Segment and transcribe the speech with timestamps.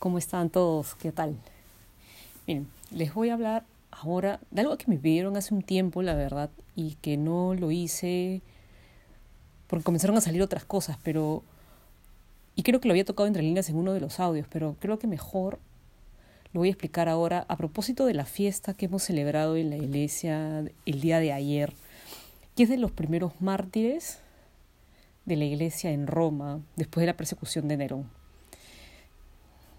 [0.00, 0.94] ¿Cómo están todos?
[0.94, 1.36] ¿Qué tal?
[2.46, 6.14] Miren, les voy a hablar ahora de algo que me pidieron hace un tiempo, la
[6.14, 8.40] verdad, y que no lo hice
[9.66, 11.42] porque comenzaron a salir otras cosas, pero...
[12.56, 14.98] Y creo que lo había tocado entre líneas en uno de los audios, pero creo
[14.98, 15.58] que mejor
[16.54, 19.76] lo voy a explicar ahora a propósito de la fiesta que hemos celebrado en la
[19.76, 21.74] iglesia el día de ayer,
[22.56, 24.18] que es de los primeros mártires
[25.26, 28.19] de la iglesia en Roma después de la persecución de Nerón.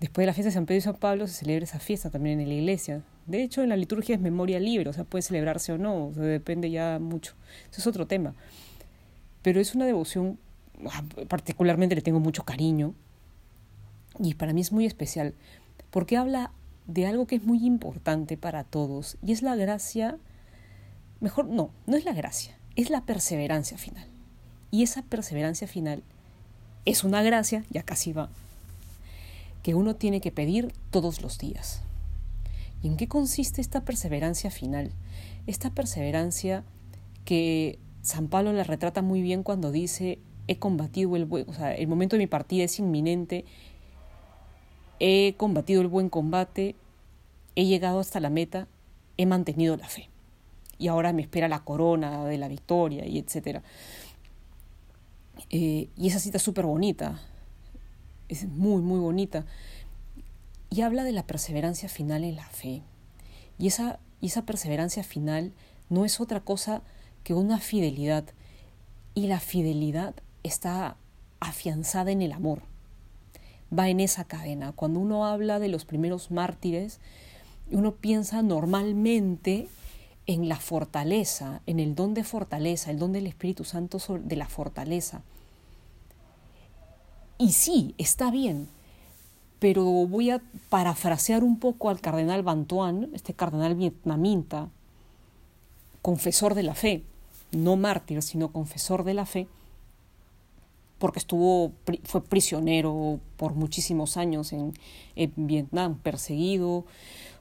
[0.01, 2.39] Después de la fiesta de San Pedro y San Pablo se celebra esa fiesta también
[2.39, 3.03] en la iglesia.
[3.27, 6.71] De hecho, en la liturgia es memoria libre, o sea, puede celebrarse o no, depende
[6.71, 7.35] ya mucho.
[7.69, 8.33] Eso es otro tema.
[9.43, 10.39] Pero es una devoción,
[10.91, 12.95] ah, particularmente le tengo mucho cariño,
[14.17, 15.35] y para mí es muy especial,
[15.91, 16.51] porque habla
[16.87, 20.17] de algo que es muy importante para todos, y es la gracia,
[21.19, 24.07] mejor no, no es la gracia, es la perseverancia final.
[24.71, 26.01] Y esa perseverancia final
[26.85, 28.31] es una gracia, ya casi va,
[29.63, 31.81] que uno tiene que pedir todos los días.
[32.83, 34.91] ¿Y en qué consiste esta perseverancia final?
[35.45, 36.63] Esta perseverancia
[37.25, 41.73] que San Pablo la retrata muy bien cuando dice, he combatido el buen, o sea,
[41.75, 43.45] el momento de mi partida es inminente,
[44.99, 46.75] he combatido el buen combate,
[47.55, 48.67] he llegado hasta la meta,
[49.17, 50.09] he mantenido la fe.
[50.79, 53.61] Y ahora me espera la corona de la victoria y etcétera.
[55.51, 57.19] Eh, y esa cita es súper bonita,
[58.31, 59.45] es muy, muy bonita.
[60.69, 62.81] Y habla de la perseverancia final en la fe.
[63.59, 65.51] Y esa, y esa perseverancia final
[65.89, 66.81] no es otra cosa
[67.23, 68.23] que una fidelidad.
[69.13, 70.95] Y la fidelidad está
[71.41, 72.61] afianzada en el amor.
[73.77, 74.71] Va en esa cadena.
[74.71, 76.99] Cuando uno habla de los primeros mártires,
[77.69, 79.67] uno piensa normalmente
[80.25, 84.47] en la fortaleza, en el don de fortaleza, el don del Espíritu Santo de la
[84.47, 85.21] fortaleza.
[87.41, 88.67] Y sí, está bien,
[89.57, 94.69] pero voy a parafrasear un poco al cardenal Bantuan, este cardenal vietnamita,
[96.03, 97.01] confesor de la fe,
[97.51, 99.47] no mártir, sino confesor de la fe,
[100.99, 101.71] porque estuvo,
[102.03, 104.73] fue prisionero por muchísimos años en,
[105.35, 106.85] Vietnam, perseguido,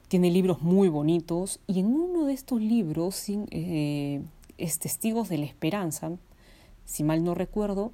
[0.07, 4.23] tiene libros muy bonitos, y en uno de estos libros, eh,
[4.57, 6.09] es Testigos de la Esperanza,
[6.85, 7.91] si mal no recuerdo,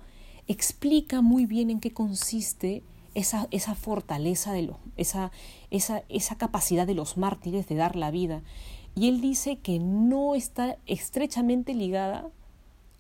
[0.48, 5.32] explica muy bien en qué consiste esa, esa fortaleza, de los, esa,
[5.72, 8.42] esa, esa capacidad de los mártires de dar la vida.
[8.96, 12.28] Y él dice que no está estrechamente ligada,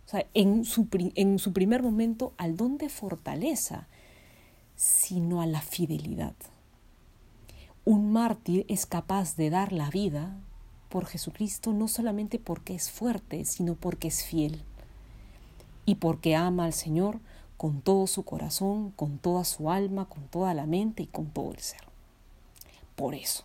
[0.06, 3.88] o sea, en su, en su primer momento, al don de fortaleza,
[4.76, 6.36] sino a la fidelidad.
[7.84, 10.38] Un mártir es capaz de dar la vida
[10.90, 14.64] por Jesucristo no solamente porque es fuerte, sino porque es fiel
[15.86, 17.20] y porque ama al Señor
[17.58, 21.52] con todo su corazón, con toda su alma, con toda la mente y con todo
[21.52, 21.82] el ser.
[22.96, 23.44] Por eso.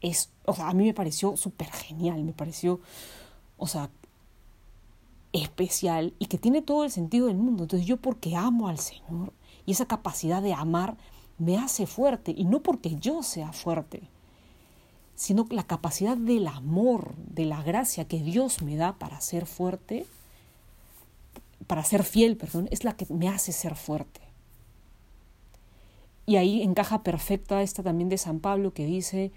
[0.00, 2.80] Es, o sea, a mí me pareció súper genial, me pareció,
[3.58, 3.90] o sea,
[5.32, 7.64] especial y que tiene todo el sentido del mundo.
[7.64, 9.32] Entonces yo porque amo al Señor
[9.66, 10.96] y esa capacidad de amar
[11.38, 14.02] me hace fuerte y no porque yo sea fuerte,
[15.14, 20.06] sino la capacidad del amor, de la gracia que Dios me da para ser fuerte,
[21.66, 24.20] para ser fiel, perdón, es la que me hace ser fuerte.
[26.26, 29.32] Y ahí encaja perfecta esta también de San Pablo que dice,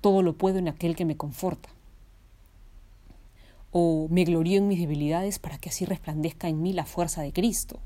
[0.00, 1.68] todo lo puedo en aquel que me conforta.
[3.70, 7.32] O me glorío en mis debilidades para que así resplandezca en mí la fuerza de
[7.32, 7.80] Cristo.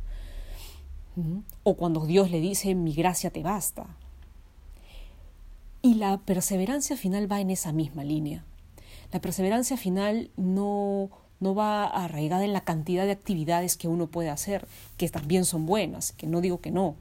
[1.63, 3.87] O cuando Dios le dice, mi gracia te basta.
[5.81, 8.45] Y la perseverancia final va en esa misma línea.
[9.13, 11.09] La perseverancia final no
[11.41, 14.67] no va arraigada en la cantidad de actividades que uno puede hacer,
[14.97, 16.97] que también son buenas, que no digo que no,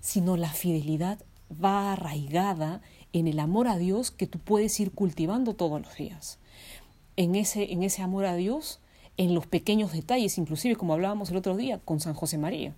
[0.00, 1.18] sino la fidelidad
[1.52, 2.80] va arraigada
[3.12, 6.38] en el amor a Dios que tú puedes ir cultivando todos los días.
[7.16, 8.80] En ese, en ese amor a Dios,
[9.16, 12.74] en los pequeños detalles, inclusive como hablábamos el otro día con San José María.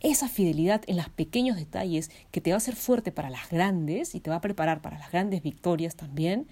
[0.00, 4.14] Esa fidelidad en los pequeños detalles que te va a hacer fuerte para las grandes
[4.14, 6.46] y te va a preparar para las grandes victorias también,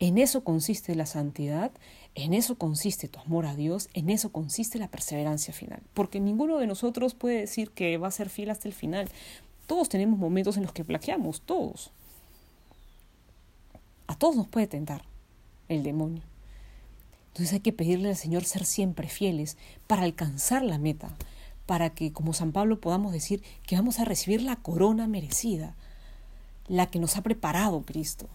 [0.00, 1.72] en eso consiste la santidad,
[2.14, 5.82] en eso consiste tu amor a Dios, en eso consiste la perseverancia final.
[5.92, 9.08] Porque ninguno de nosotros puede decir que va a ser fiel hasta el final.
[9.66, 11.90] Todos tenemos momentos en los que plaqueamos, todos.
[14.06, 15.02] A todos nos puede tentar
[15.68, 16.22] el demonio.
[17.28, 19.56] Entonces hay que pedirle al Señor ser siempre fieles
[19.86, 21.16] para alcanzar la meta,
[21.66, 25.74] para que, como San Pablo, podamos decir que vamos a recibir la corona merecida,
[26.68, 28.28] la que nos ha preparado Cristo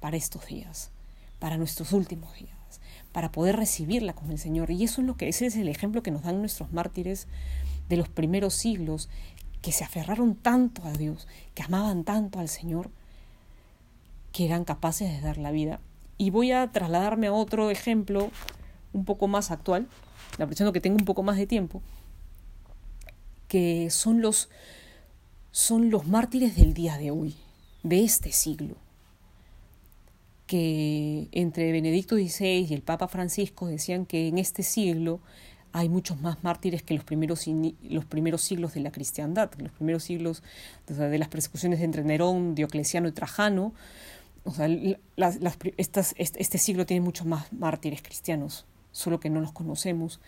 [0.00, 0.90] para estos días,
[1.38, 2.80] para nuestros últimos días,
[3.12, 4.70] para poder recibirla con el Señor.
[4.70, 7.28] Y eso es lo que ese es el ejemplo que nos dan nuestros mártires
[7.88, 9.08] de los primeros siglos,
[9.62, 12.90] que se aferraron tanto a Dios, que amaban tanto al Señor,
[14.32, 15.80] que eran capaces de dar la vida.
[16.16, 18.30] Y voy a trasladarme a otro ejemplo
[18.92, 19.88] un poco más actual,
[20.34, 21.82] aprovechando que tengo un poco más de tiempo,
[23.48, 24.48] que son los,
[25.50, 27.36] son los mártires del día de hoy,
[27.82, 28.76] de este siglo,
[30.50, 35.20] que entre Benedicto XVI y el Papa Francisco decían que en este siglo
[35.70, 37.46] hay muchos más mártires que los primeros,
[37.84, 40.42] los primeros siglos de la cristiandad, los primeros siglos
[40.88, 43.74] de las persecuciones entre Nerón, Diocleciano y Trajano.
[44.42, 44.66] O sea,
[45.14, 45.38] las,
[45.76, 50.18] estas, este siglo tiene muchos más mártires cristianos, solo que no los conocemos.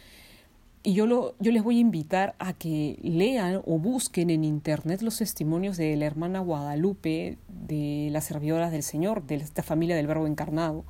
[0.84, 5.00] Y yo, lo, yo les voy a invitar a que lean o busquen en internet
[5.02, 10.08] los testimonios de la hermana Guadalupe, de las servidoras del Señor, de esta familia del
[10.08, 10.84] Verbo encarnado.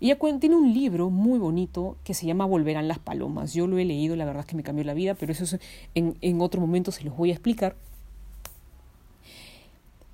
[0.00, 3.54] Ella tiene un libro muy bonito que se llama Volverán las Palomas.
[3.54, 5.58] Yo lo he leído, la verdad es que me cambió la vida, pero eso
[5.94, 7.76] en, en otro momento se los voy a explicar.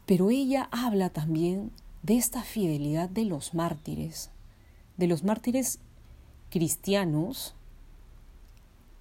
[0.06, 1.70] Pero ella habla también
[2.02, 4.30] de esta fidelidad de los mártires,
[4.96, 5.80] de los mártires
[6.50, 7.54] cristianos,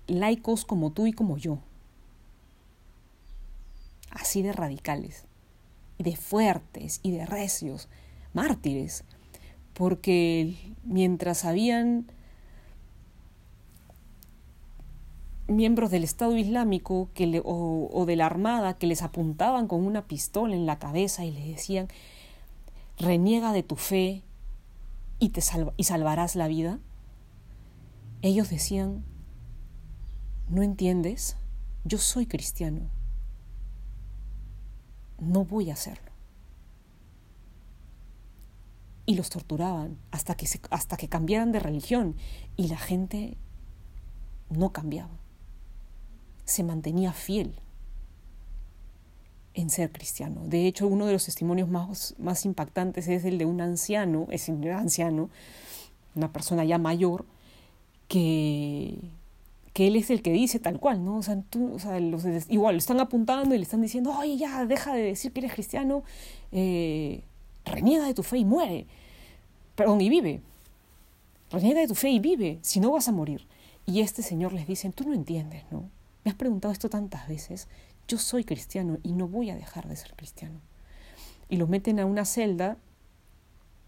[0.07, 1.59] laicos como tú y como yo,
[4.11, 5.25] así de radicales,
[5.97, 7.87] y de fuertes y de recios,
[8.33, 9.03] mártires,
[9.73, 12.07] porque mientras habían
[15.47, 20.55] miembros del Estado Islámico que o, de la Armada que les apuntaban con una pistola
[20.55, 21.87] en la cabeza y les decían,
[22.97, 24.23] reniega de tu fe
[25.19, 25.41] y, te
[25.77, 26.79] y salvarás la vida,
[28.21, 29.03] ellos decían,
[30.49, 31.37] ¿no entiendes?
[31.85, 32.89] Yo soy cristiano,
[35.19, 36.13] no voy a hacerlo
[39.05, 42.15] y los torturaban hasta que, hasta que cambiaran de religión
[42.55, 43.37] y la gente
[44.49, 45.17] no cambiaba.
[46.45, 47.55] Se mantenía fiel
[49.53, 50.41] en ser cristiano.
[50.45, 54.49] De hecho, uno de los testimonios más, más impactantes es el de un anciano, es
[54.49, 55.29] un anciano,
[56.15, 57.25] una persona ya mayor,
[58.07, 59.12] que,
[59.73, 61.17] que él es el que dice tal cual, ¿no?
[61.17, 64.37] O sea, tú, o sea los, igual lo están apuntando y le están diciendo, oye,
[64.37, 66.03] ya, deja de decir que eres cristiano,
[66.51, 67.23] eh,
[67.65, 68.85] reniega de tu fe y muere.
[69.75, 70.41] Perdón, y vive.
[71.51, 73.47] Reniega de tu fe y vive, si no vas a morir.
[73.85, 75.89] Y este señor les dice, tú no entiendes, ¿no?
[76.23, 77.67] Me has preguntado esto tantas veces.
[78.07, 80.59] Yo soy cristiano y no voy a dejar de ser cristiano.
[81.49, 82.77] Y lo meten a una celda,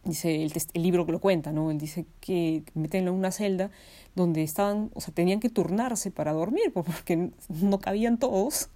[0.05, 1.71] dice el, libro que lo cuenta, ¿no?
[1.71, 3.71] Él dice que meten a una celda
[4.15, 8.69] donde estaban, o sea, tenían que turnarse para dormir porque no cabían todos.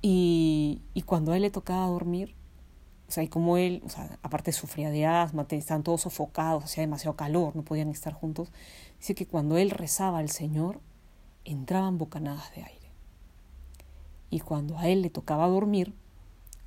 [0.00, 2.34] Y, y cuando a él le tocaba dormir,
[3.08, 6.82] o sea, y como él, o sea, aparte sufría de asma, estaban todos sofocados, hacía
[6.82, 8.52] demasiado calor, no podían estar juntos.
[8.98, 10.80] Dice que cuando él rezaba al Señor,
[11.44, 12.92] entraban bocanadas de aire.
[14.30, 15.94] Y cuando a él le tocaba dormir,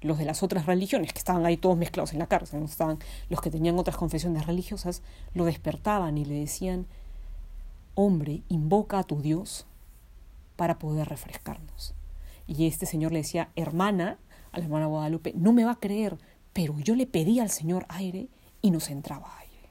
[0.01, 2.65] los de las otras religiones, que estaban ahí todos mezclados en la cárcel,
[3.29, 5.01] los que tenían otras confesiones religiosas,
[5.33, 6.87] lo despertaban y le decían,
[7.95, 9.65] hombre, invoca a tu Dios
[10.55, 11.93] para poder refrescarnos.
[12.47, 14.17] Y este señor le decía, hermana,
[14.51, 16.17] a la hermana Guadalupe, no me va a creer,
[16.53, 18.27] pero yo le pedí al Señor aire
[18.61, 19.69] y nos entraba aire.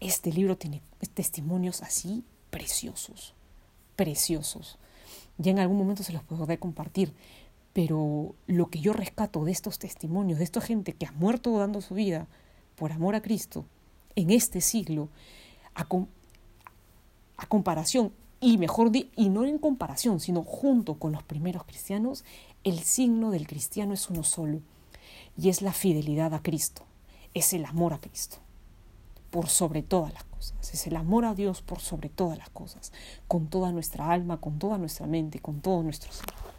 [0.00, 0.82] Este libro tiene
[1.14, 3.34] testimonios así preciosos,
[3.96, 4.78] preciosos.
[5.38, 7.12] Ya en algún momento se los podré compartir,
[7.74, 11.82] pero lo que yo rescato de estos testimonios, de esta gente que ha muerto dando
[11.82, 12.28] su vida
[12.76, 13.66] por amor a Cristo
[14.14, 15.10] en este siglo,
[15.74, 15.86] a,
[17.36, 22.24] a comparación, y mejor y no en comparación, sino junto con los primeros cristianos,
[22.62, 24.60] el signo del cristiano es uno solo,
[25.36, 26.82] y es la fidelidad a Cristo,
[27.32, 28.36] es el amor a Cristo,
[29.30, 32.92] por sobre todas las cosas, es el amor a Dios por sobre todas las cosas,
[33.26, 36.53] con toda nuestra alma, con toda nuestra mente, con todo nuestro ser.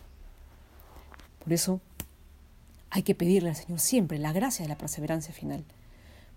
[1.46, 1.80] Por eso
[2.90, 5.64] hay que pedirle al Señor siempre la gracia de la perseverancia final,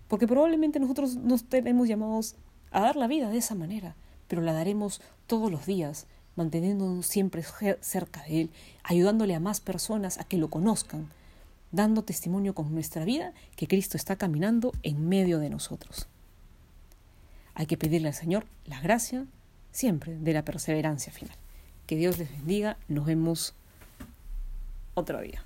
[0.07, 2.35] porque probablemente nosotros nos tenemos llamados
[2.69, 3.95] a dar la vida de esa manera,
[4.27, 7.43] pero la daremos todos los días, manteniéndonos siempre
[7.81, 8.49] cerca de Él,
[8.83, 11.09] ayudándole a más personas a que lo conozcan,
[11.71, 16.07] dando testimonio con nuestra vida que Cristo está caminando en medio de nosotros.
[17.55, 19.25] Hay que pedirle al Señor la gracia
[19.71, 21.35] siempre de la perseverancia final.
[21.87, 22.77] Que Dios les bendiga.
[22.87, 23.55] Nos vemos
[24.99, 25.43] otro día.